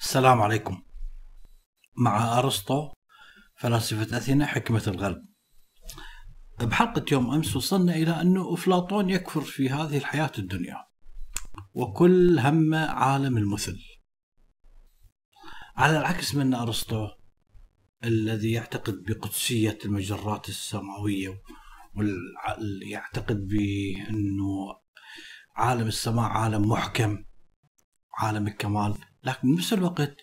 السلام 0.00 0.42
عليكم. 0.42 0.82
مع 1.96 2.38
أرسطو 2.38 2.92
فلاسفة 3.56 4.16
أثينا 4.16 4.46
حكمة 4.46 4.82
الغرب. 4.86 5.24
بحلقة 6.60 7.04
يوم 7.12 7.30
أمس 7.34 7.56
وصلنا 7.56 7.94
إلى 7.94 8.20
أنه 8.20 8.54
أفلاطون 8.54 9.10
يكفر 9.10 9.40
في 9.40 9.70
هذه 9.70 9.96
الحياة 9.96 10.32
الدنيا 10.38 10.76
وكل 11.74 12.38
هم 12.38 12.74
عالم 12.74 13.36
المثل. 13.36 13.78
على 15.76 15.98
العكس 15.98 16.34
من 16.34 16.54
أرسطو 16.54 17.08
الذي 18.04 18.52
يعتقد 18.52 19.02
بقدسية 19.02 19.78
المجرات 19.84 20.48
السماوية 20.48 21.42
ويعتقد 21.96 23.46
بأنه 23.46 24.76
عالم 25.56 25.86
السماء 25.86 26.24
عالم 26.24 26.68
محكم 26.68 27.24
عالم 28.18 28.46
الكمال 28.46 28.94
لكن 29.24 29.54
بنفس 29.54 29.72
الوقت 29.72 30.16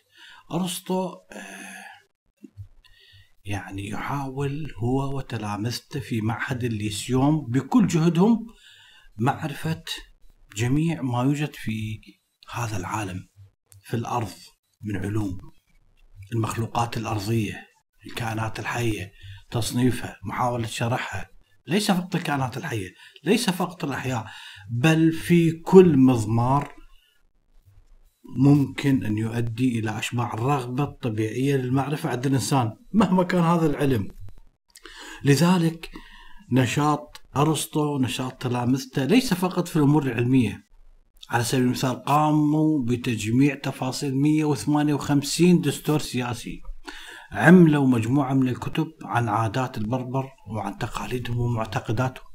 أرسطو 0.52 1.14
آه، 1.32 1.72
يعني 3.46 3.90
يحاول 3.90 4.74
هو 4.78 5.18
وتلامذته 5.18 6.00
في 6.00 6.22
معهد 6.22 6.64
الليسيوم 6.64 7.46
بكل 7.50 7.88
جهدهم 7.88 8.48
معرفة 9.18 9.84
جميع 10.56 11.02
ما 11.02 11.24
يوجد 11.24 11.54
في 11.54 12.02
هذا 12.52 12.78
العالم 12.78 13.28
في 13.84 13.94
الأرض 13.94 14.34
من 14.82 14.98
علوم 14.98 15.38
المخلوقات 16.34 16.98
الأرضية 16.98 17.68
الكائنات 18.06 18.60
الحية 18.60 19.12
تصنيفها 19.52 20.18
محاولة 20.24 20.68
شرحها 20.68 21.30
ليس 21.68 21.92
فقط 21.92 22.16
الكائنات 22.16 22.58
الحية 22.58 22.94
ليس 23.24 23.50
فقط 23.50 23.84
الأحياء 23.84 24.32
بل 24.70 25.12
في 25.12 25.52
كل 25.52 25.98
مضمار 25.98 26.81
ممكن 28.38 29.04
أن 29.04 29.18
يؤدي 29.18 29.80
إلى 29.80 30.00
أشباع 30.00 30.34
الرغبة 30.34 30.84
الطبيعية 30.84 31.56
للمعرفة 31.56 32.10
عند 32.10 32.26
الإنسان 32.26 32.74
مهما 32.94 33.24
كان 33.24 33.44
هذا 33.44 33.66
العلم. 33.66 34.08
لذلك 35.24 35.90
نشاط 36.52 37.22
أرسطو 37.38 37.98
نشاط 37.98 38.34
تلامذته 38.34 39.06
ليس 39.06 39.34
فقط 39.34 39.68
في 39.68 39.76
الأمور 39.76 40.04
العلمية. 40.04 40.64
على 41.30 41.44
سبيل 41.44 41.64
المثال 41.64 42.04
قاموا 42.04 42.86
بتجميع 42.86 43.56
تفاصيل 43.56 44.16
158 44.16 45.62
دستور 45.62 46.00
سياسي. 46.00 46.62
عملوا 47.32 47.88
مجموعة 47.88 48.34
من 48.34 48.50
الكتب 48.50 48.88
عن 49.04 49.30
عادات 49.30 49.78
البربر 49.78 50.30
وعن 50.48 50.78
تقاليدهم 50.78 51.38
ومعتقداتهم 51.38 52.26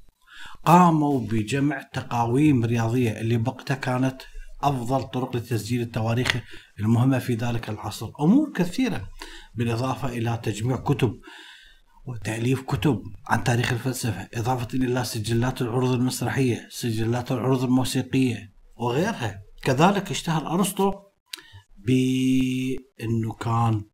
قاموا 0.65 1.21
بجمع 1.21 1.83
تقاويم 1.93 2.65
رياضية 2.65 3.21
اللي 3.21 3.37
بوقتها 3.37 3.75
كانت 3.75 4.23
أفضل 4.63 5.03
طرق 5.03 5.37
لتسجيل 5.37 5.81
التواريخ 5.81 6.37
المهمة 6.81 7.19
في 7.19 7.35
ذلك 7.35 7.71
العصر، 7.71 8.11
أمور 8.21 8.53
كثيرة 8.53 9.09
بالإضافة 9.55 10.09
إلى 10.09 10.41
تجميع 10.43 10.77
كتب 10.77 11.21
وتأليف 12.07 12.63
كتب 12.63 13.03
عن 13.27 13.45
تاريخ 13.45 13.73
الفلسفة، 13.73 14.29
إضافة 14.35 14.69
إلى 14.75 15.05
سجلات 15.05 15.63
العروض 15.63 15.93
المسرحية، 15.93 16.69
سجلات 16.71 17.33
العروض 17.33 17.65
الموسيقية 17.65 18.53
وغيرها، 18.77 19.43
كذلك 19.63 20.11
اشتهر 20.11 20.47
أرسطو 20.47 20.93
بأنه 21.77 23.33
كان 23.41 23.85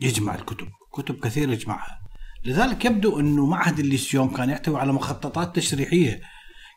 يجمع 0.00 0.34
الكتب، 0.34 0.68
كتب 0.92 1.20
كثيرة 1.20 1.52
يجمعها. 1.52 2.00
لذلك 2.44 2.84
يبدو 2.84 3.20
أنه 3.20 3.46
معهد 3.46 3.78
الليسيوم 3.78 4.34
كان 4.34 4.50
يحتوي 4.50 4.80
على 4.80 4.92
مخططات 4.92 5.56
تشريحية 5.56 6.20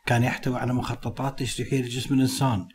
كان 0.06 0.22
يحتوي 0.22 0.58
على 0.58 0.74
مخططات 0.74 1.38
تشريحية 1.38 1.82
لجسم 1.82 2.14
الإنسان، 2.14 2.68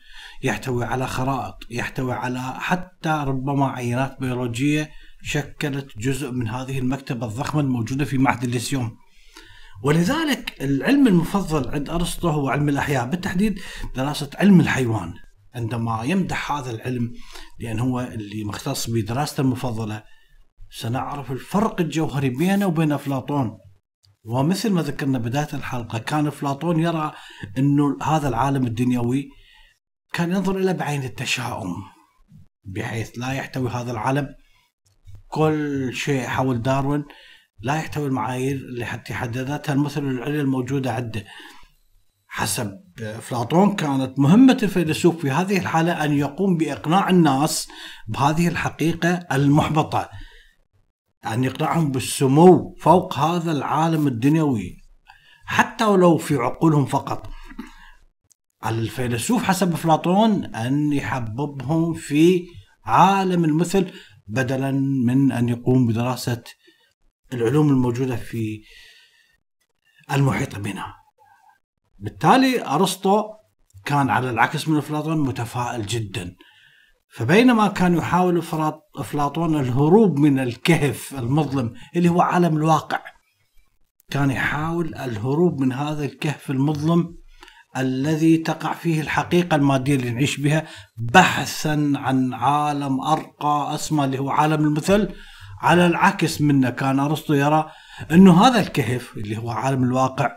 يحتوي 0.44 0.86
على 0.86 1.08
خرائط، 1.08 1.56
يحتوي 1.70 2.14
على 2.14 2.42
حتى 2.60 3.24
ربما 3.28 3.68
عينات 3.68 4.20
بيولوجية 4.20 4.92
شكلت 5.22 5.98
جزء 5.98 6.32
من 6.32 6.48
هذه 6.48 6.80
المكتبة 6.80 7.28
الضخمة 7.28 7.62
الموجودة 7.62 8.06
في 8.06 8.18
معهد 8.18 8.44
الليسيوم. 8.44 8.98
ولذلك 9.84 10.62
العلم 10.62 11.08
المفضل 11.08 11.70
عند 11.70 11.90
أرسطو 11.90 12.30
هو 12.30 12.50
علم 12.50 12.70
الأحياء، 12.70 13.06
بالتحديد 13.06 13.60
دراسة 13.96 14.30
علم 14.36 14.60
الحيوان. 14.60 15.14
عندما 15.56 16.04
يمدح 16.04 16.52
هذا 16.52 16.72
العلم 16.72 17.14
لأن 17.60 17.80
هو 17.80 18.00
اللي 18.00 18.44
مختص 18.44 18.90
بدراسته 18.90 19.42
المفضلة 19.42 20.04
سنعرف 20.72 21.32
الفرق 21.32 21.82
الجوهري 21.82 22.30
بينه 22.30 22.66
وبين 22.66 22.92
أفلاطون 22.92 23.58
ومثل 24.30 24.72
ما 24.72 24.82
ذكرنا 24.82 25.18
بداية 25.18 25.48
الحلقة 25.54 26.00
كان 26.00 26.28
أفلاطون 26.28 26.80
يرى 26.80 27.12
أنه 27.58 27.98
هذا 28.04 28.28
العالم 28.30 28.68
الدنيوي 28.68 29.30
كان 30.14 30.32
ينظر 30.32 30.58
إلى 30.58 30.74
بعين 30.74 31.04
التشاؤم 31.04 31.76
بحيث 32.64 33.12
لا 33.18 33.34
يحتوي 33.34 33.70
هذا 33.70 33.92
العالم 33.92 34.28
كل 35.28 35.90
شيء 35.94 36.28
حول 36.28 36.62
داروين 36.62 37.06
لا 37.60 37.76
يحتوي 37.76 38.08
المعايير 38.08 38.56
اللي 38.56 38.86
حتى 38.86 39.14
حددتها 39.14 39.74
المثل 39.74 40.04
العليا 40.04 40.42
الموجودة 40.42 40.94
عنده 40.94 41.26
حسب 42.28 42.80
أفلاطون 43.02 43.76
كانت 43.76 44.20
مهمة 44.20 44.58
الفيلسوف 44.64 45.22
في 45.22 45.32
هذه 45.32 45.58
الحالة 45.58 46.06
أن 46.06 46.14
يقوم 46.14 46.58
بإقناع 46.58 47.10
الناس 47.10 47.68
بهذه 48.08 48.48
الحقيقة 48.48 49.10
المحبطة. 49.32 50.10
أن 51.26 51.44
يقنعهم 51.44 51.92
بالسمو 51.92 52.76
فوق 52.80 53.18
هذا 53.18 53.52
العالم 53.52 54.08
الدنيوي. 54.08 54.78
حتى 55.46 55.86
ولو 55.86 56.18
في 56.18 56.36
عقولهم 56.36 56.86
فقط. 56.86 57.30
على 58.62 58.80
الفيلسوف 58.80 59.44
حسب 59.44 59.74
أفلاطون 59.74 60.56
أن 60.56 60.94
يحببهم 60.94 61.94
في 61.94 62.48
عالم 62.86 63.46
المثل 63.46 63.92
بدلا 64.28 64.72
من 65.06 65.32
أن 65.32 65.50
يقوم 65.50 65.88
بدراسة 65.88 66.44
العلوم 67.34 67.70
الموجودة 67.70 68.16
في 68.16 68.62
المحيط 70.12 70.56
بنا. 70.56 70.94
بالتالي 72.00 72.66
أرسطو 72.66 73.24
كان 73.86 74.10
على 74.10 74.30
العكس 74.30 74.68
من 74.68 74.78
أفلاطون 74.78 75.20
متفائل 75.20 75.86
جدا. 75.86 76.36
فبينما 77.12 77.68
كان 77.68 77.98
يحاول 77.98 78.44
أفلاطون 78.98 79.60
الهروب 79.60 80.20
من 80.20 80.40
الكهف 80.40 81.14
المظلم 81.20 81.74
اللي 81.96 82.10
هو 82.10 82.22
عالم 82.22 82.58
الواقع 82.58 83.00
كان 84.12 84.32
يحاول 84.32 84.96
الهروب 84.96 85.62
من 85.62 85.74
هذا 85.74 86.06
الكهف 86.06 86.52
المظلم 86.52 87.16
الذي 87.78 88.38
تقع 88.38 88.74
فيه 88.74 89.02
الحقيقة 89.02 89.56
المادية 89.56 89.96
اللي 89.96 90.12
نعيش 90.12 90.38
بها 90.38 90.68
بحثا 90.98 91.94
عن 91.96 92.34
عالم 92.34 93.02
أرقى 93.02 93.76
أسمى 93.76 94.06
اللي 94.06 94.20
هو 94.20 94.30
عالم 94.30 94.66
المثل 94.66 95.10
على 95.62 95.86
العكس 95.86 96.42
منه 96.42 96.70
كان 96.70 97.00
أرسطو 97.00 97.34
يرى 97.34 97.72
أنه 98.12 98.48
هذا 98.48 98.60
الكهف 98.60 99.18
اللي 99.18 99.38
هو 99.38 99.52
عالم 99.52 99.84
الواقع 99.84 100.32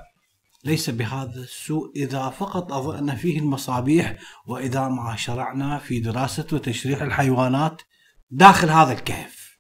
ليس 0.65 0.91
بهذا 0.91 1.41
السوء 1.41 1.93
إذا 1.97 2.28
فقط 2.28 2.73
أضأنا 2.73 3.15
فيه 3.15 3.39
المصابيح 3.39 4.19
وإذا 4.47 4.89
ما 4.89 5.17
شرعنا 5.17 5.78
في 5.78 6.00
دراسة 6.00 6.47
وتشريح 6.53 7.03
الحيوانات 7.03 7.83
داخل 8.31 8.71
هذا 8.71 8.92
الكهف. 8.92 9.59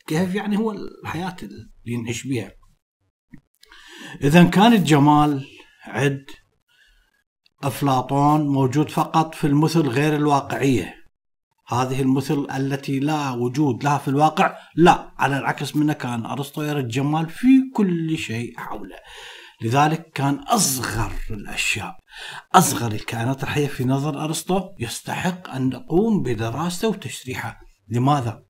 الكهف 0.00 0.34
يعني 0.34 0.56
هو 0.56 0.72
الحياة 0.72 1.36
اللي 1.42 1.96
نعيش 2.02 2.26
بها. 2.26 2.52
إذا 4.20 4.44
كان 4.44 4.72
الجمال 4.72 5.46
عد 5.84 6.26
أفلاطون 7.62 8.48
موجود 8.48 8.90
فقط 8.90 9.34
في 9.34 9.46
المثل 9.46 9.88
غير 9.88 10.16
الواقعية. 10.16 10.94
هذه 11.68 12.02
المثل 12.02 12.46
التي 12.56 13.00
لا 13.00 13.30
وجود 13.30 13.84
لها 13.84 13.98
في 13.98 14.08
الواقع 14.08 14.56
لا 14.74 15.12
على 15.18 15.38
العكس 15.38 15.76
منه 15.76 15.92
كان 15.92 16.26
أرسطو 16.26 16.62
يرى 16.62 16.80
الجمال 16.80 17.28
في 17.28 17.46
كل 17.74 18.18
شيء 18.18 18.58
حوله. 18.58 18.96
لذلك 19.62 20.10
كان 20.12 20.34
أصغر 20.34 21.12
الأشياء. 21.30 21.96
أصغر 22.54 22.92
الكائنات. 22.92 23.42
الحية 23.42 23.66
في 23.66 23.84
نظر 23.84 24.24
أرسطو 24.24 24.68
يستحق 24.78 25.48
أن 25.50 25.68
نقوم 25.68 26.22
بدراسته 26.22 26.88
وتشريحه 26.88 27.60
لماذا؟ 27.88 28.44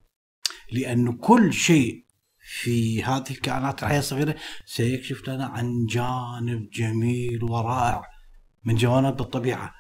لأن 0.73 1.13
كل 1.17 1.53
شيء 1.53 2.05
في 2.43 3.05
هذه 3.05 3.31
الكائنات 3.31 3.83
الحية 3.83 3.99
الصغيرة 3.99 4.35
سيكشف 4.67 5.29
لنا 5.29 5.47
عن 5.47 5.87
جانب 5.87 6.71
جميل 6.73 7.45
ورائع 7.45 8.03
من 8.65 8.75
جوانب 8.75 9.21
الطبيعة. 9.21 9.75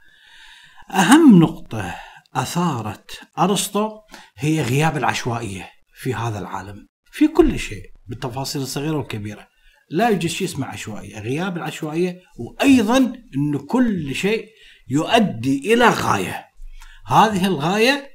أهم 0.90 1.38
نقطة 1.38 1.94
أثارت 2.34 3.20
أرسطو 3.38 4.00
هي 4.36 4.62
غياب 4.62 4.96
العشوائية 4.96 5.70
في 5.94 6.14
هذا 6.14 6.38
العالم. 6.38 6.86
في 7.12 7.28
كل 7.28 7.58
شيء 7.58 7.92
بالتفاصيل 8.06 8.62
الصغيرة 8.62 8.96
والكبيرة. 8.96 9.49
لا 9.90 10.08
يوجد 10.08 10.26
شيء 10.26 10.46
اسمه 10.46 10.66
عشوائية، 10.66 11.20
غياب 11.20 11.56
العشوائية 11.56 12.20
وأيضا 12.38 13.12
إنه 13.36 13.58
كل 13.58 14.14
شيء 14.14 14.46
يؤدي 14.88 15.74
إلى 15.74 15.88
غايه. 15.88 16.46
هذه 17.06 17.46
الغاية 17.46 18.10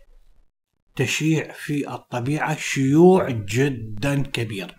تشيع 0.96 1.52
في 1.52 1.94
الطبيعة 1.94 2.58
شيوع 2.58 3.30
جدا 3.30 4.22
كبير. 4.22 4.76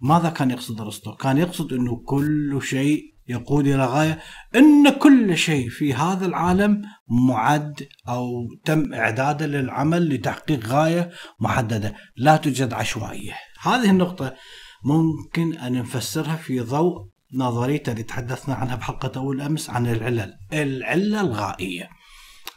ماذا 0.00 0.30
كان 0.30 0.50
يقصد 0.50 0.80
أرسطو؟ 0.80 1.14
كان 1.16 1.38
يقصد 1.38 1.72
إنه 1.72 1.96
كل 1.96 2.60
شيء 2.62 3.18
يقود 3.28 3.66
إلى 3.66 3.86
غاية 3.86 4.18
أن 4.56 4.90
كل 4.90 5.36
شيء 5.36 5.68
في 5.68 5.94
هذا 5.94 6.26
العالم 6.26 6.82
معد 7.28 7.88
أو 8.08 8.48
تم 8.64 8.94
إعداده 8.94 9.46
للعمل 9.46 10.14
لتحقيق 10.14 10.66
غاية 10.66 11.10
محددة 11.40 11.94
لا 12.16 12.36
توجد 12.36 12.72
عشوائية 12.72 13.32
هذه 13.60 13.90
النقطة 13.90 14.34
ممكن 14.84 15.56
أن 15.56 15.72
نفسرها 15.72 16.36
في 16.36 16.60
ضوء 16.60 17.08
نظريته 17.34 17.92
اللي 17.92 18.02
تحدثنا 18.02 18.54
عنها 18.54 18.74
بحلقة 18.74 19.20
أول 19.20 19.40
أمس 19.40 19.70
عن 19.70 19.86
العلل. 19.86 20.34
العلة 20.52 21.20
الغائية. 21.20 21.88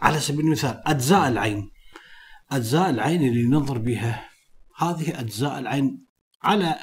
على 0.02 0.20
سبيل 0.20 0.46
المثال 0.46 0.82
أجزاء 0.88 1.28
العين. 1.28 1.72
أجزاء 2.52 2.90
العين 2.90 3.28
اللي 3.28 3.44
ننظر 3.44 3.78
بها 3.78 4.30
هذه 4.78 5.20
أجزاء 5.20 5.60
العين 5.60 6.06
على 6.44 6.76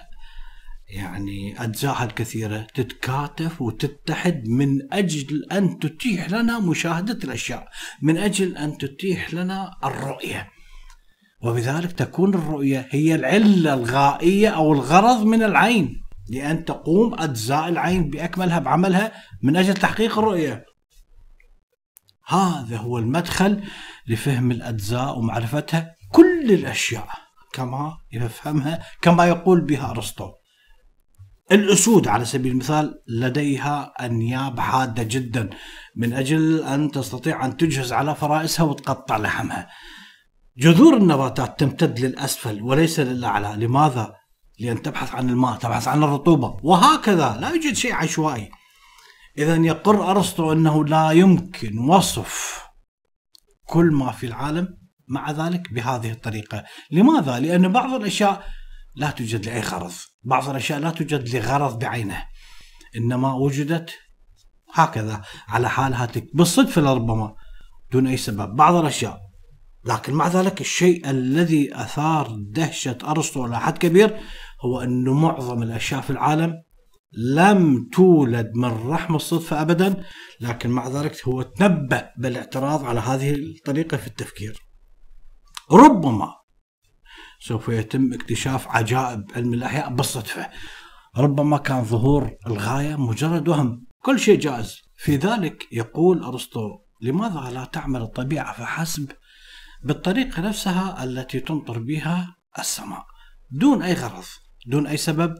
يعني 0.88 1.64
أجزائها 1.64 2.04
الكثيرة 2.04 2.66
تتكاتف 2.74 3.62
وتتحد 3.62 4.48
من 4.48 4.92
أجل 4.92 5.44
أن 5.52 5.78
تتيح 5.78 6.30
لنا 6.30 6.58
مشاهدة 6.58 7.18
الأشياء 7.24 7.68
من 8.02 8.16
أجل 8.16 8.56
أن 8.56 8.78
تتيح 8.78 9.34
لنا 9.34 9.76
الرؤية. 9.84 10.50
وبذلك 11.40 11.92
تكون 11.92 12.34
الرؤية 12.34 12.88
هي 12.90 13.14
العلة 13.14 13.74
الغائية 13.74 14.48
أو 14.48 14.72
الغرض 14.72 15.22
من 15.24 15.42
العين 15.42 16.02
لأن 16.28 16.64
تقوم 16.64 17.14
أجزاء 17.20 17.68
العين 17.68 18.10
بأكملها 18.10 18.58
بعملها 18.58 19.12
من 19.42 19.56
أجل 19.56 19.74
تحقيق 19.74 20.18
الرؤية. 20.18 20.64
هذا 22.26 22.76
هو 22.76 22.98
المدخل 22.98 23.64
لفهم 24.06 24.50
الأجزاء 24.50 25.18
ومعرفتها 25.18 25.96
كل 26.12 26.52
الأشياء 26.52 27.08
كما 27.52 27.96
يفهمها 28.12 28.82
كما 29.02 29.26
يقول 29.26 29.60
بها 29.60 29.90
أرسطو. 29.90 30.30
الأسود 31.52 32.08
على 32.08 32.24
سبيل 32.24 32.52
المثال 32.52 33.02
لديها 33.08 33.92
أنياب 34.00 34.60
حادة 34.60 35.02
جدا 35.02 35.50
من 35.96 36.12
أجل 36.12 36.62
أن 36.62 36.90
تستطيع 36.90 37.44
أن 37.44 37.56
تجهز 37.56 37.92
على 37.92 38.14
فرائسها 38.14 38.64
وتقطع 38.64 39.16
لحمها. 39.16 39.68
جذور 40.58 40.96
النباتات 40.96 41.60
تمتد 41.60 42.00
للأسفل 42.00 42.62
وليس 42.62 43.00
للأعلى. 43.00 43.66
لماذا؟ 43.66 44.14
لأن 44.58 44.82
تبحث 44.82 45.14
عن 45.14 45.30
الماء 45.30 45.58
تبحث 45.58 45.88
عن 45.88 46.02
الرطوبة. 46.02 46.56
وهكذا 46.62 47.38
لا 47.40 47.48
يوجد 47.48 47.72
شيء 47.72 47.94
عشوائي. 47.94 48.50
إذا 49.38 49.56
يقر 49.56 50.10
أرسطو 50.10 50.52
أنه 50.52 50.84
لا 50.84 51.10
يمكن 51.10 51.78
وصف 51.78 52.62
كل 53.66 53.84
ما 53.84 54.12
في 54.12 54.26
العالم 54.26 54.68
مع 55.08 55.30
ذلك 55.30 55.72
بهذه 55.72 56.10
الطريقة. 56.10 56.64
لماذا؟ 56.90 57.38
لأن 57.38 57.72
بعض 57.72 57.94
الأشياء 57.94 58.46
لا 58.96 59.10
توجد 59.10 59.46
لأي 59.46 59.60
غرض. 59.60 59.92
بعض 60.22 60.48
الأشياء 60.48 60.78
لا 60.78 60.90
توجد 60.90 61.36
لغرض 61.36 61.78
بعينه. 61.78 62.24
إنما 62.96 63.34
وجدت 63.34 63.90
هكذا. 64.74 65.22
على 65.48 65.68
حالها 65.68 66.08
بالصدفة 66.34 66.82
لربما 66.82 67.34
دون 67.92 68.06
أي 68.06 68.16
سبب. 68.16 68.56
بعض 68.56 68.74
الأشياء 68.74 69.27
لكن 69.88 70.14
مع 70.14 70.28
ذلك 70.28 70.60
الشيء 70.60 71.10
الذي 71.10 71.76
أثار 71.76 72.36
دهشة 72.38 72.98
أرسطو 73.04 73.46
إلى 73.46 73.60
حد 73.60 73.78
كبير 73.78 74.20
هو 74.60 74.80
أنه 74.80 75.14
معظم 75.14 75.62
الأشياء 75.62 76.00
في 76.00 76.10
العالم 76.10 76.62
لم 77.12 77.88
تولد 77.92 78.52
من 78.54 78.90
رحم 78.90 79.14
الصدفة 79.14 79.62
أبدا 79.62 80.04
لكن 80.40 80.70
مع 80.70 80.88
ذلك 80.88 81.28
هو 81.28 81.42
تنبأ 81.42 82.10
بالاعتراض 82.18 82.84
على 82.84 83.00
هذه 83.00 83.34
الطريقة 83.34 83.96
في 83.96 84.06
التفكير. 84.06 84.62
ربما 85.72 86.34
سوف 87.40 87.68
يتم 87.68 88.12
اكتشاف 88.12 88.68
عجائب 88.68 89.24
علم 89.36 89.54
الأحياء 89.54 89.94
بالصدفة. 89.94 90.48
ربما 91.16 91.58
كان 91.58 91.84
ظهور 91.84 92.36
الغاية 92.46 92.96
مجرد 92.96 93.48
وهم. 93.48 93.86
كل 94.02 94.20
شيء 94.20 94.40
جائز. 94.40 94.82
في 94.96 95.16
ذلك 95.16 95.68
يقول 95.72 96.22
أرسطو 96.24 96.78
لماذا 97.00 97.50
لا 97.50 97.64
تعمل 97.64 98.02
الطبيعة 98.02 98.52
فحسب 98.52 99.10
بالطريقة 99.82 100.42
نفسها 100.42 101.04
التي 101.04 101.40
تمطر 101.40 101.78
بها 101.78 102.36
السماء 102.58 103.04
دون 103.50 103.82
أي 103.82 103.94
غرض 103.94 104.24
دون 104.66 104.86
أي 104.86 104.96
سبب 104.96 105.34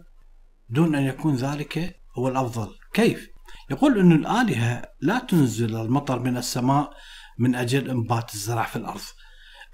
دون 0.68 0.94
أن 0.94 1.02
يكون 1.02 1.34
ذلك 1.34 1.96
هو 2.18 2.28
الأفضل 2.28 2.74
كيف؟ 2.92 3.28
يقول 3.70 3.98
أن 3.98 4.12
الآلهة 4.12 4.82
لا 5.00 5.18
تنزل 5.18 5.76
المطر 5.76 6.18
من 6.18 6.36
السماء 6.36 6.90
من 7.38 7.54
أجل 7.54 7.90
إنبات 7.90 8.34
الزرع 8.34 8.62
في 8.62 8.76
الأرض 8.76 9.00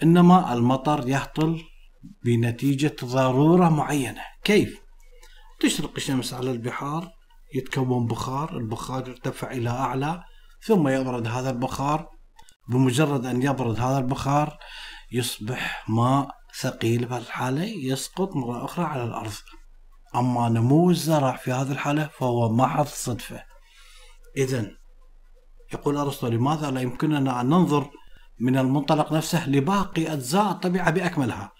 إنما 0.02 0.52
المطر 0.52 1.08
يهطل 1.08 1.62
بنتيجة 2.24 2.96
ضرورة 3.04 3.68
معينة 3.68 4.20
كيف؟ 4.44 4.78
تشرق 5.60 5.92
الشمس 5.96 6.34
على 6.34 6.50
البحار 6.50 7.12
يتكون 7.54 8.06
بخار 8.06 8.56
البخار 8.56 9.08
يرتفع 9.08 9.50
إلى 9.50 9.70
أعلى 9.70 10.24
ثم 10.62 10.88
يبرد 10.88 11.26
هذا 11.26 11.50
البخار 11.50 12.13
بمجرد 12.68 13.26
أن 13.26 13.42
يبرد 13.42 13.80
هذا 13.80 13.98
البخار 13.98 14.58
يصبح 15.12 15.84
ماء 15.88 16.28
ثقيل 16.60 17.08
في 17.08 17.16
الحالة 17.16 17.64
يسقط 17.64 18.36
مرة 18.36 18.64
أخرى 18.64 18.84
على 18.84 19.04
الأرض. 19.04 19.32
أما 20.16 20.48
نمو 20.48 20.90
الزرع 20.90 21.36
في 21.36 21.52
هذه 21.52 21.72
الحالة 21.72 22.10
فهو 22.18 22.52
محض 22.52 22.86
صدفة. 22.86 23.42
إذا 24.36 24.70
يقول 25.72 25.96
أرسطو 25.96 26.26
لماذا 26.28 26.70
لا 26.70 26.80
يمكننا 26.80 27.40
أن 27.40 27.48
ننظر 27.48 27.90
من 28.40 28.58
المنطلق 28.58 29.12
نفسه 29.12 29.48
لباقي 29.48 30.12
أجزاء 30.12 30.50
الطبيعة 30.50 30.90
بأكملها؟ 30.90 31.52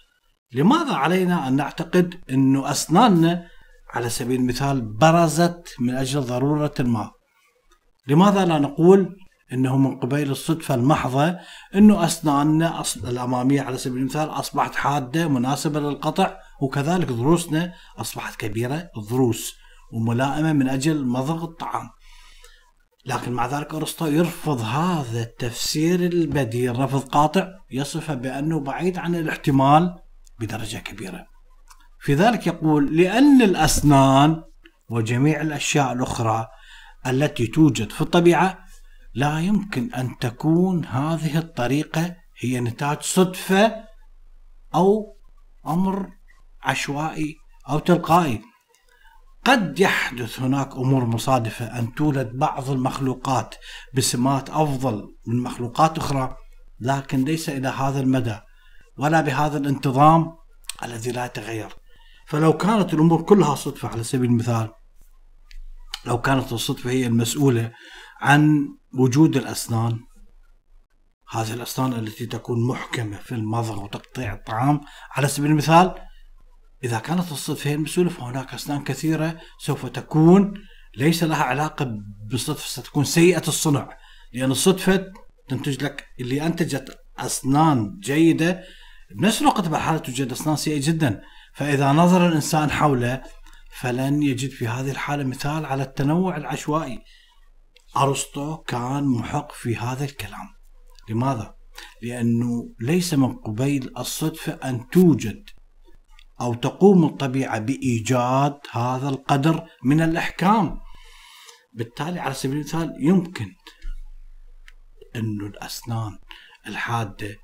لماذا 0.51 0.93
علينا 0.93 1.47
أن 1.47 1.55
نعتقد 1.55 2.21
أن 2.29 2.65
أسناننا 2.65 3.47
على 3.93 4.09
سبيل 4.09 4.39
المثال 4.39 4.81
برزت 4.81 5.75
من 5.79 5.95
أجل 5.95 6.21
ضرورة 6.21 6.73
ما 6.79 7.11
لماذا 8.07 8.45
لا 8.45 8.59
نقول 8.59 9.15
إنه 9.53 9.77
من 9.77 9.99
قبيل 9.99 10.31
الصدفة 10.31 10.75
المحضة 10.75 11.37
إنه 11.75 12.05
اسناننا 12.05 12.83
الأمامية 13.03 13.61
على 13.61 13.77
سبيل 13.77 13.97
المثال 13.97 14.29
أصبحت 14.29 14.75
حادة 14.75 15.27
مناسبة 15.27 15.79
للقطع 15.79 16.37
وكذلك 16.61 17.07
ضروسنا 17.07 17.73
أصبحت 17.97 18.39
كبيرة 18.39 18.89
الضروس 18.97 19.55
وملائمة 19.93 20.53
من 20.53 20.69
أجل 20.69 21.05
مضغ 21.05 21.43
الطعام. 21.43 21.89
لكن 23.05 23.31
مع 23.31 23.47
ذلك 23.47 23.73
أرسطو 23.73 24.07
يرفض 24.07 24.61
هذا 24.61 25.21
التفسير 25.21 25.99
البديل 25.99 26.79
رفض 26.79 27.09
قاطع 27.09 27.47
يصفه 27.71 28.13
بأنه 28.13 28.59
بعيد 28.59 28.97
عن 28.97 29.15
الاحتمال 29.15 29.95
بدرجة 30.39 30.77
كبيرة. 30.77 31.25
في 31.99 32.13
ذلك 32.13 32.47
يقول 32.47 32.97
لأن 32.97 33.41
الأسنان 33.41 34.43
وجميع 34.89 35.41
الأشياء 35.41 35.93
الأخرى 35.93 36.47
التي 37.07 37.47
توجد 37.47 37.91
في 37.91 38.01
الطبيعة 38.01 38.64
لا 39.15 39.39
يمكن 39.39 39.93
أن 39.93 40.17
تكون 40.19 40.85
هذه 40.85 41.37
الطريقة 41.37 42.15
هي 42.39 42.59
نتاج 42.59 43.01
صدفة 43.01 43.75
أو 44.75 45.17
أمر 45.67 46.09
عشوائي 46.63 47.35
أو 47.69 47.79
تلقائي. 47.79 48.41
قد 49.45 49.79
يحدث 49.79 50.39
هناك 50.39 50.75
أمور 50.75 51.05
مصادفة 51.05 51.79
أن 51.79 51.93
تولد 51.93 52.31
بعض 52.33 52.69
المخلوقات 52.69 53.55
بسمات 53.93 54.49
أفضل 54.49 55.15
من 55.27 55.43
مخلوقات 55.43 55.97
أخرى 55.97 56.37
لكن 56.79 57.23
ليس 57.23 57.49
إلى 57.49 57.67
هذا 57.67 57.99
المدى 57.99 58.39
ولا 58.97 59.21
بهذا 59.21 59.57
الانتظام 59.57 60.37
الذي 60.83 61.11
لا 61.11 61.25
يتغير. 61.25 61.75
فلو 62.27 62.53
كانت 62.53 62.93
الأمور 62.93 63.21
كلها 63.21 63.55
صدفة 63.55 63.87
على 63.87 64.03
سبيل 64.03 64.29
المثال 64.29 64.69
لو 66.05 66.21
كانت 66.21 66.53
الصدفة 66.53 66.89
هي 66.89 67.07
المسؤولة 67.07 67.71
عن 68.21 68.67
وجود 68.97 69.37
الأسنان 69.37 69.99
هذه 71.29 71.53
الأسنان 71.53 71.93
التي 71.93 72.25
تكون 72.25 72.67
محكمة 72.67 73.17
في 73.17 73.35
المضغ 73.35 73.83
وتقطيع 73.83 74.33
الطعام. 74.33 74.81
على 75.11 75.27
سبيل 75.27 75.51
المثال 75.51 75.95
إذا 76.83 76.99
كانت 76.99 77.31
الصدفة 77.31 77.69
هي 77.69 77.75
المسؤولة 77.75 78.09
فهناك 78.09 78.53
أسنان 78.53 78.83
كثيرة 78.83 79.37
سوف 79.59 79.85
تكون 79.85 80.53
ليس 80.97 81.23
لها 81.23 81.43
علاقة 81.43 81.97
بالصدفة 82.29 82.67
ستكون 82.67 83.03
سيئة 83.03 83.47
الصنع 83.47 83.97
لأن 84.33 84.51
الصدفة 84.51 85.05
تنتج 85.47 85.83
لك 85.83 86.05
اللي 86.19 86.45
أنتجت 86.45 86.97
أسنان 87.17 87.99
جيدة 87.99 88.63
بنفس 89.11 89.41
الوقت 89.41 89.67
بالحالة 89.67 89.97
توجد 89.97 90.31
أسنان 90.31 90.55
سيئة 90.55 90.81
جدا. 90.87 91.21
فإذا 91.53 91.91
نظر 91.91 92.27
الإنسان 92.27 92.71
حوله 92.71 93.23
فلن 93.79 94.23
يجد 94.23 94.49
في 94.49 94.67
هذه 94.67 94.91
الحالة 94.91 95.23
مثال 95.23 95.65
على 95.65 95.83
التنوع 95.83 96.37
العشوائي. 96.37 96.99
أرسطو 97.97 98.57
كان 98.57 99.03
محق 99.03 99.51
في 99.51 99.75
هذا 99.75 100.05
الكلام. 100.05 100.47
لماذا؟ 101.09 101.55
لأنه 102.01 102.73
ليس 102.79 103.13
من 103.13 103.35
قبيل 103.35 103.97
الصدفة 103.97 104.53
أن 104.53 104.89
توجد 104.89 105.49
أو 106.41 106.53
تقوم 106.53 107.05
الطبيعة 107.05 107.59
بإيجاد 107.59 108.59
هذا 108.71 109.09
القدر 109.09 109.67
من 109.83 110.01
الإحكام. 110.01 110.79
بالتالي 111.73 112.19
على 112.19 112.33
سبيل 112.33 112.57
المثال 112.57 112.95
يمكن 112.99 113.55
أن 115.15 115.41
الأسنان 115.41 116.19
الحادة 116.67 117.35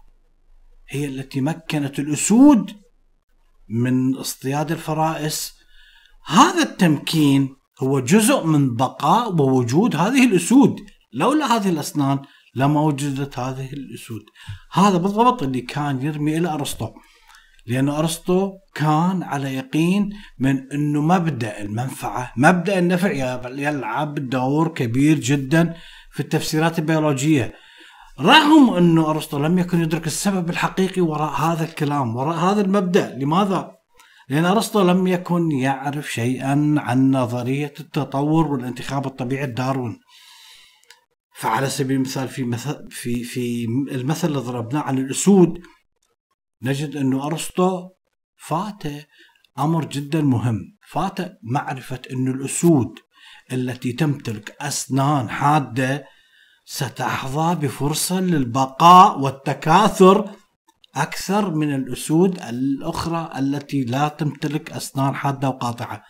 هي 0.90 1.06
التي 1.06 1.42
مكنت 1.42 2.00
الأسود 2.00 2.82
من 3.70 4.16
اصطياد 4.16 4.72
الفرائس. 4.72 5.54
هذا 6.26 6.64
التمكين 6.64 7.56
هو 7.84 8.00
جزء 8.00 8.46
من 8.46 8.76
بقاء 8.76 9.36
ووجود 9.36 9.96
هذه 9.96 10.26
الأسود. 10.26 10.76
لولا 11.14 11.56
هذه 11.56 11.70
الأسنان 11.70 12.20
لما 12.56 12.82
وجدت 12.82 13.40
هذه 13.40 13.74
الأسود. 13.74 14.22
هذا 14.72 14.98
بالضبط 14.98 15.44
اللي 15.44 15.62
كان 15.62 16.02
يرمي 16.02 16.38
إلى 16.38 16.50
أرسطو. 16.54 16.90
لأن 17.66 17.90
أرسطو 17.90 18.52
كان 18.76 19.24
على 19.24 19.56
يقين 19.56 20.10
من 20.40 20.72
أنه 20.72 21.02
مبدأ 21.02 21.62
المنفعة. 21.62 22.34
مبدأ 22.38 22.80
النفع 22.80 23.12
يلعب 23.46 24.30
دور 24.30 24.68
كبير 24.68 25.20
جدا 25.20 25.74
في 26.12 26.20
التفسيرات 26.20 26.80
البيولوجية. 26.80 27.54
رغم 28.20 28.74
أنه 28.74 29.10
أرسطو 29.10 29.38
لم 29.40 29.60
يكن 29.60 29.82
يدرك 29.82 30.08
السبب 30.08 30.50
الحقيقي 30.50 31.02
وراء 31.02 31.32
هذا 31.32 31.64
الكلام 31.64 32.16
وراء 32.16 32.38
هذا 32.38 32.62
المبدأ 32.62 33.16
لماذا؟ 33.18 33.81
لأن 34.32 34.46
أرسطو 34.46 34.82
لم 34.82 35.08
يكن 35.08 35.52
يعرف 35.52 36.12
شيئا 36.12 36.76
عن 36.78 37.12
نظرية 37.12 37.74
التطور 37.80 38.48
والانتخاب 38.48 39.06
الطبيعي 39.06 39.46
داروين 39.46 40.00
فعلى 41.36 41.70
سبيل 41.70 41.96
المثال 41.96 42.28
في 42.28 42.44
مثل 42.44 42.88
في 42.90 43.24
في 43.24 43.66
المثل 43.92 44.28
اللي 44.28 44.40
ضربناه 44.40 44.82
عن 44.82 44.98
الأسود 44.98 45.62
نجد 46.62 46.96
انه 46.96 47.26
أرسطو 47.26 47.90
فاته 48.38 49.06
أمر 49.60 49.86
جدا 49.86 50.22
مهم. 50.22 50.78
فاته 50.88 51.30
معرفة 51.44 52.02
انه 52.12 52.32
الأسود 52.32 53.00
التي 53.52 53.94
تمتلك 53.94 54.56
أسنان 54.62 55.30
حادة 55.30 56.06
ستحظى 56.66 57.56
بفرصة 57.56 58.20
للبقاء 58.20 59.20
والتكاثر 59.20 60.32
أكثر 60.96 61.52
من 61.52 61.76
الأسود 61.76 62.42
الأخرى 62.42 63.32
التي 63.38 63.84
لا 63.84 64.08
تمتلك 64.08 64.72
اسنان 64.72 65.16
حادة 65.16 65.50
وقاطعة. 65.50 66.04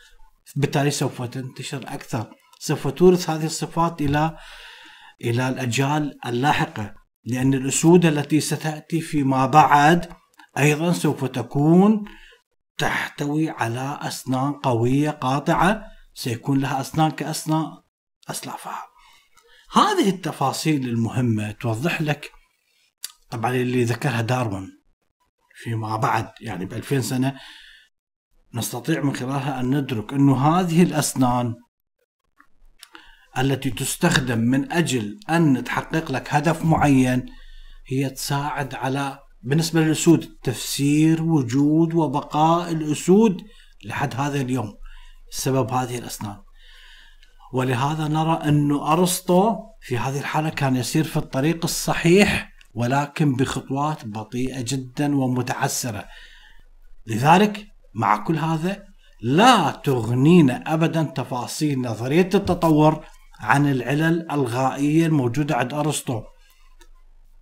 بالتالي 0.55 0.91
سوف 0.91 1.21
تنتشر 1.21 1.83
أكثر. 1.87 2.29
سوف 2.59 2.87
تورث 2.87 3.29
هذه 3.29 3.45
الصفات 3.45 4.01
إلى 4.01 4.37
إلى 5.21 5.49
الأجيال 5.49 6.17
اللاحقة 6.25 6.93
لأن 7.25 7.53
الأسود 7.53 8.05
التي 8.05 8.39
ستأتي 8.39 9.01
فيما 9.01 9.45
بعد 9.45 10.09
أيضا 10.57 10.91
سوف 10.91 11.25
تكون 11.25 12.05
تحتوي 12.77 13.49
على 13.49 13.99
اسنان 14.01 14.53
قوية 14.53 15.09
قاطعة. 15.09 15.83
سيكون 16.13 16.59
لها 16.59 16.81
اسنان 16.81 17.11
كاسنان 17.11 17.65
أسلافها. 18.29 18.83
هذه 19.73 20.09
التفاصيل 20.09 20.89
المهمة 20.89 21.51
توضح 21.51 22.01
لك 22.01 22.31
طبعا 23.31 23.51
اللي 23.51 23.83
ذكرها 23.83 24.21
داروين 24.21 24.81
فيما 25.55 25.95
بعد 25.95 26.29
يعني 26.41 26.65
ب 26.65 26.73
2000 26.73 27.01
سنة 27.01 27.39
نستطيع 28.53 29.01
من 29.01 29.15
خلالها 29.15 29.59
أن 29.59 29.77
ندرك 29.77 30.13
انه 30.13 30.47
هذه 30.47 30.83
الأسنان 30.83 31.55
التي 33.37 33.69
تستخدم 33.69 34.39
من 34.39 34.71
أجل 34.71 35.19
أن 35.29 35.63
تحقق 35.63 36.11
لك 36.11 36.33
هدف 36.33 36.65
معين 36.65 37.25
هي 37.87 38.09
تساعد 38.09 38.75
على 38.75 39.19
بالنسبة 39.43 39.81
للأسود 39.81 40.37
تفسير 40.43 41.23
وجود 41.23 41.93
وبقاء 41.93 42.71
الأسود 42.71 43.41
لحد 43.85 44.15
هذا 44.15 44.41
اليوم 44.41 44.73
سبب 45.29 45.71
هذه 45.71 45.97
الأسنان. 45.97 46.37
ولهذا 47.53 48.07
نرى 48.07 48.33
انه 48.33 48.93
أرسطو 48.93 49.55
في 49.81 49.97
هذه 49.97 50.19
الحالة 50.19 50.49
كان 50.49 50.75
يسير 50.75 51.03
في 51.03 51.17
الطريق 51.17 51.59
الصحيح 51.63 52.50
ولكن 52.73 53.35
بخطوات 53.35 54.05
بطيئة 54.05 54.61
جدا 54.67 55.15
ومتعسرة. 55.15 56.05
لذلك 57.07 57.67
مع 57.93 58.17
كل 58.17 58.37
هذا 58.37 58.83
لا 59.21 59.71
تغنينا 59.71 60.73
ابدا 60.73 61.03
تفاصيل 61.03 61.81
نظرية 61.81 62.29
التطور 62.35 63.05
عن 63.39 63.71
العلل 63.71 64.31
الغائية 64.31 65.05
الموجودة 65.05 65.55
عند 65.55 65.73
أرسطو 65.73 66.21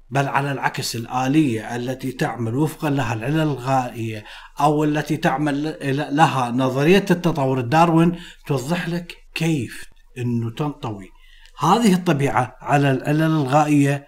بل 0.09 0.27
على 0.27 0.51
العكس 0.51 0.95
الآلية 0.95 1.75
التي 1.75 2.11
تعمل 2.11 2.55
وفقا 2.55 2.89
لها 2.89 3.13
العلل 3.13 3.39
الغائية 3.39 4.25
أو 4.59 4.83
التي 4.83 5.17
تعمل 5.17 5.77
لها 6.15 6.51
نظرية 6.51 7.05
التطور. 7.11 7.59
الداروين 7.59 8.19
توضح 8.47 8.89
لك 8.89 9.13
كيف 9.35 9.85
أنه 10.17 10.49
تنطوي. 10.49 11.09
هذه 11.59 11.93
الطبيعة 11.93 12.55
على 12.61 12.91
العلل 12.91 13.21
الغائية 13.21 14.07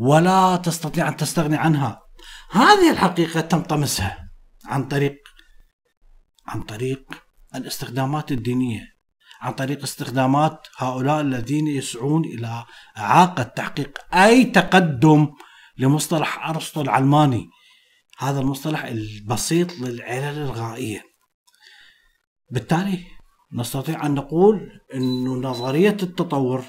ولا 0.00 0.56
تستطيع 0.56 1.08
أن 1.08 1.16
تستغني 1.16 1.56
عنها. 1.56 2.02
هذه 2.50 2.90
الحقيقة 2.90 3.40
تنطمسها 3.40 4.30
عن 4.66 4.88
طريق 4.88 5.16
عن 6.46 6.62
طريق 6.62 7.04
الاستخدامات 7.54 8.32
الدينية 8.32 8.80
عن 9.40 9.52
طريق 9.52 9.82
استخدامات 9.82 10.66
هؤلاء 10.76 11.20
الذين 11.20 11.66
يسعون 11.66 12.24
إلى 12.24 12.64
إعاقة 12.98 13.42
تحقيق 13.42 13.98
أي 14.14 14.44
تقدم 14.44 15.32
لمصطلح 15.78 16.48
أرسطو 16.48 16.80
العلماني. 16.80 17.48
هذا 18.18 18.40
المصطلح 18.40 18.84
البسيط 18.84 19.72
للعلل 19.72 20.38
الغائية. 20.38 21.02
بالتالي 22.50 23.04
نستطيع 23.52 24.06
أن 24.06 24.14
نقول 24.14 24.80
أن 24.94 25.24
نظرية 25.24 25.96
التطور 26.02 26.64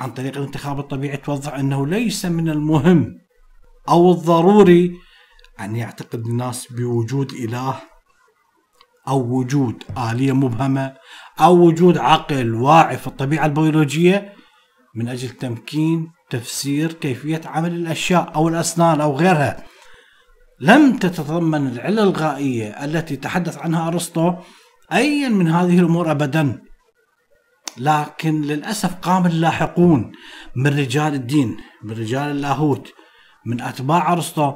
عن 0.00 0.10
طريق 0.10 0.36
الانتخاب 0.36 0.78
الطبيعي 0.78 1.16
توضح 1.16 1.54
أنه 1.54 1.86
ليس 1.86 2.26
من 2.26 2.48
المهم 2.48 3.18
أو 3.88 4.12
الضروري 4.12 4.92
أن 5.60 5.76
يعتقد 5.76 6.26
الناس 6.26 6.72
بوجود 6.72 7.32
إله 7.32 7.80
أو 9.08 9.38
وجود 9.38 9.82
آلية 10.10 10.32
مبهمة 10.32 10.94
أو 11.40 11.56
وجود 11.66 11.98
عقل 11.98 12.54
واعي 12.54 12.96
في 12.96 13.06
الطبيعة 13.06 13.46
البيولوجية 13.46 14.32
من 14.94 15.08
أجل 15.08 15.28
تمكين 15.28 16.12
تفسير 16.30 16.92
كيفية 16.92 17.40
عمل 17.44 17.74
الأشياء 17.74 18.32
أو 18.34 18.48
الأسنان 18.48 19.00
أو 19.00 19.16
غيرها. 19.16 19.64
لم 20.60 20.96
تتضمن 20.98 21.66
العلة 21.66 22.02
الغائية 22.02 22.84
التي 22.84 23.16
تحدث 23.16 23.58
عنها 23.58 23.88
أرسطو 23.88 24.34
أيا 24.92 25.28
من 25.28 25.48
هذه 25.48 25.78
الأمور 25.78 26.10
أبدا. 26.10 26.62
لكن 27.78 28.42
للأسف 28.42 28.94
قام 28.94 29.26
اللاحقون 29.26 30.12
من 30.56 30.78
رجال 30.78 31.14
الدين 31.14 31.56
من 31.82 31.90
رجال 31.90 32.30
اللاهوت 32.30 32.92
من 33.46 33.60
أتباع 33.60 34.12
أرسطو 34.12 34.54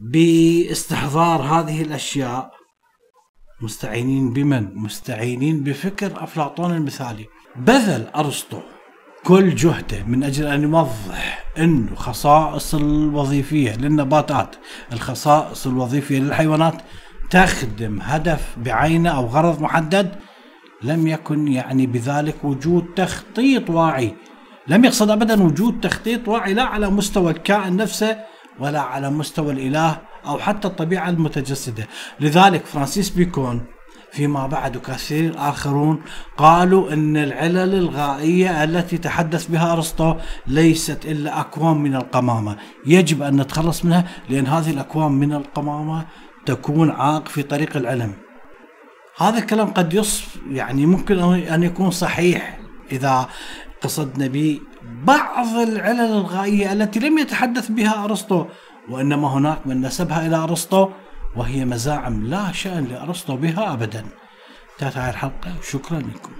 باستحضار 0.00 1.42
هذه 1.42 1.82
الأشياء 1.82 2.50
مستعينين 3.60 4.32
بمن؟ 4.32 4.74
مستعينين 4.74 5.64
بفكر 5.64 6.24
أفلاطون 6.24 6.76
المثالي 6.76 7.26
بذل 7.56 8.06
أرسطو 8.16 8.60
كل 9.24 9.54
جهده 9.54 10.02
من 10.02 10.24
أجل 10.24 10.46
أن 10.46 10.62
يوضح 10.62 11.44
أنه 11.58 11.94
خصائص 11.94 12.74
الوظيفية 12.74 13.76
للنباتات 13.76 14.56
الخصائص 14.92 15.66
الوظيفية 15.66 16.18
للحيوانات 16.18 16.82
تخدم 17.30 18.00
هدف 18.02 18.56
بعينه 18.58 19.10
أو 19.10 19.26
غرض 19.26 19.60
محدد 19.60 20.14
لم 20.82 21.06
يكن 21.06 21.48
يعني 21.48 21.86
بذلك 21.86 22.44
وجود 22.44 22.84
تخطيط 22.96 23.70
واعي. 23.70 24.14
لم 24.68 24.84
يقصد 24.84 25.10
أبدا 25.10 25.42
وجود 25.42 25.80
تخطيط 25.80 26.28
واعي 26.28 26.54
لا 26.54 26.62
على 26.62 26.90
مستوى 26.90 27.32
الكائن 27.32 27.76
نفسه 27.76 28.18
ولا 28.60 28.80
على 28.80 29.10
مستوى 29.10 29.52
الإله 29.52 29.98
أو 30.26 30.38
حتى 30.38 30.68
الطبيعة 30.68 31.08
المتجسدة. 31.08 31.86
لذلك 32.20 32.66
فرانسيس 32.66 33.10
بيكون 33.10 33.64
فيما 34.12 34.46
بعد 34.46 34.76
وكثير 34.76 35.34
آخرون 35.36 36.02
قالوا 36.36 36.92
أن 36.92 37.16
العلل 37.16 37.74
الغائية 37.74 38.64
التي 38.64 38.98
تحدث 38.98 39.46
بها 39.46 39.72
أرسطو 39.72 40.14
ليست 40.46 41.06
إلا 41.06 41.40
أكوام 41.40 41.82
من 41.82 41.96
القمامة. 41.96 42.56
يجب 42.86 43.22
أن 43.22 43.40
نتخلص 43.40 43.84
منها 43.84 44.04
لأن 44.28 44.46
هذه 44.46 44.70
الأكوام 44.70 45.12
من 45.12 45.32
القمامة 45.32 46.06
تكون 46.46 46.90
عائق 46.90 47.28
في 47.28 47.42
طريق 47.42 47.76
العلم. 47.76 48.25
هذا 49.18 49.38
الكلام 49.38 49.70
قد 49.70 49.94
يصف 49.94 50.36
يعني 50.50 50.86
ممكن 50.86 51.18
أن 51.34 51.62
يكون 51.62 51.90
صحيح 51.90 52.58
إذا 52.92 53.28
قصدنا 53.82 54.26
به 54.26 54.60
بعض 55.04 55.56
العلل 55.56 56.00
الغائية 56.00 56.72
التي 56.72 57.00
لم 57.00 57.18
يتحدث 57.18 57.70
بها 57.70 58.04
أرسطو 58.04 58.46
وإنما 58.88 59.28
هناك 59.28 59.66
من 59.66 59.80
نسبها 59.80 60.26
إلى 60.26 60.36
أرسطو 60.36 60.88
وهي 61.36 61.64
مزاعم 61.64 62.26
لا 62.26 62.52
شأن 62.52 62.84
لأرسطو 62.84 63.36
بها 63.36 63.72
أبدا. 63.72 64.04
انتهت 64.72 64.96
هذه 64.96 65.10
الحلقة 65.10 65.58
وشكرا 65.60 65.98
لكم. 65.98 66.30